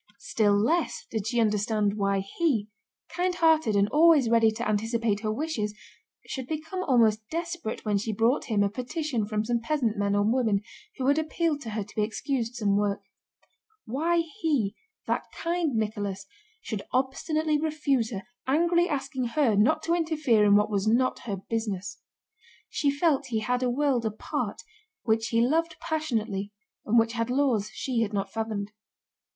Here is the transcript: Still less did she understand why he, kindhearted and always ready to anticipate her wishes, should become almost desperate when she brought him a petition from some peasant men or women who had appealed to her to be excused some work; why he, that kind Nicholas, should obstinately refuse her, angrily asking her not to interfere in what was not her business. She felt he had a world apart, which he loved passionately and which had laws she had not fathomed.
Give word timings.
Still 0.17 0.53
less 0.55 1.05
did 1.11 1.27
she 1.27 1.39
understand 1.39 1.93
why 1.95 2.21
he, 2.21 2.67
kindhearted 3.09 3.75
and 3.75 3.87
always 3.89 4.29
ready 4.31 4.49
to 4.49 4.67
anticipate 4.67 5.19
her 5.19 5.31
wishes, 5.31 5.75
should 6.25 6.47
become 6.47 6.81
almost 6.83 7.29
desperate 7.29 7.85
when 7.85 7.99
she 7.99 8.11
brought 8.11 8.45
him 8.45 8.63
a 8.63 8.69
petition 8.71 9.27
from 9.27 9.45
some 9.45 9.59
peasant 9.61 9.99
men 9.99 10.15
or 10.15 10.23
women 10.23 10.63
who 10.97 11.05
had 11.05 11.19
appealed 11.19 11.61
to 11.61 11.69
her 11.69 11.83
to 11.83 11.95
be 11.95 12.01
excused 12.01 12.55
some 12.55 12.77
work; 12.77 13.01
why 13.85 14.23
he, 14.39 14.75
that 15.05 15.21
kind 15.35 15.75
Nicholas, 15.75 16.25
should 16.63 16.81
obstinately 16.91 17.59
refuse 17.59 18.09
her, 18.11 18.23
angrily 18.47 18.89
asking 18.89 19.25
her 19.25 19.55
not 19.55 19.83
to 19.83 19.93
interfere 19.93 20.43
in 20.45 20.55
what 20.55 20.71
was 20.71 20.87
not 20.87 21.19
her 21.29 21.35
business. 21.47 21.99
She 22.71 22.89
felt 22.89 23.27
he 23.27 23.41
had 23.41 23.61
a 23.61 23.69
world 23.69 24.03
apart, 24.07 24.63
which 25.03 25.27
he 25.27 25.45
loved 25.47 25.75
passionately 25.79 26.51
and 26.87 26.97
which 26.97 27.13
had 27.13 27.29
laws 27.29 27.69
she 27.71 28.01
had 28.01 28.13
not 28.13 28.33
fathomed. 28.33 28.71